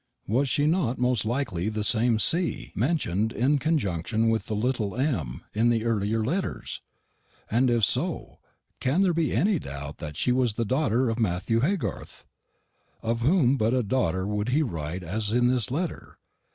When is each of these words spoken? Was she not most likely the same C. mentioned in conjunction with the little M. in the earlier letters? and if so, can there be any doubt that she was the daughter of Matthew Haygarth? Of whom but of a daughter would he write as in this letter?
Was 0.27 0.49
she 0.49 0.65
not 0.65 0.97
most 0.97 1.25
likely 1.25 1.69
the 1.69 1.83
same 1.83 2.17
C. 2.17 2.71
mentioned 2.73 3.31
in 3.31 3.59
conjunction 3.59 4.29
with 4.31 4.47
the 4.47 4.55
little 4.55 4.95
M. 4.95 5.43
in 5.53 5.69
the 5.69 5.85
earlier 5.85 6.25
letters? 6.25 6.81
and 7.51 7.69
if 7.69 7.85
so, 7.85 8.39
can 8.79 9.01
there 9.01 9.13
be 9.13 9.31
any 9.31 9.59
doubt 9.59 9.99
that 9.99 10.17
she 10.17 10.31
was 10.31 10.55
the 10.55 10.65
daughter 10.65 11.07
of 11.07 11.19
Matthew 11.19 11.59
Haygarth? 11.59 12.25
Of 13.03 13.19
whom 13.21 13.57
but 13.57 13.75
of 13.75 13.79
a 13.81 13.83
daughter 13.83 14.25
would 14.25 14.49
he 14.49 14.63
write 14.63 15.03
as 15.03 15.31
in 15.33 15.49
this 15.49 15.69
letter? 15.69 16.17